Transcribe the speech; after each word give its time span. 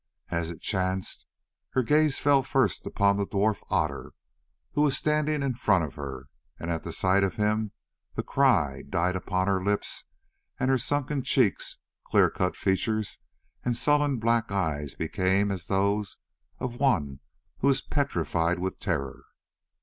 As 0.29 0.49
it 0.49 0.61
chanced, 0.61 1.27
her 1.73 1.83
gaze 1.83 2.17
fell 2.17 2.41
first 2.41 2.87
upon 2.87 3.17
the 3.17 3.27
dwarf 3.27 3.61
Otter, 3.69 4.13
who 4.71 4.81
was 4.81 4.97
standing 4.97 5.43
in 5.43 5.53
front 5.53 5.83
of 5.85 5.93
her, 5.93 6.25
and 6.59 6.71
at 6.71 6.81
the 6.81 6.91
sight 6.91 7.23
of 7.23 7.35
him 7.35 7.71
the 8.15 8.23
cry 8.23 8.81
died 8.89 9.15
upon 9.15 9.45
her 9.47 9.63
lips, 9.63 10.05
and 10.59 10.71
her 10.71 10.79
sunken 10.79 11.21
cheeks, 11.21 11.77
clear 12.07 12.31
cut 12.31 12.55
features, 12.55 13.19
and 13.63 13.77
sullen 13.77 14.17
black 14.17 14.51
eyes 14.51 14.95
became 14.95 15.51
as 15.51 15.67
those 15.67 16.17
of 16.57 16.77
one 16.79 17.19
who 17.59 17.69
is 17.69 17.83
petrified 17.83 18.57
with 18.57 18.79
terror. 18.79 19.25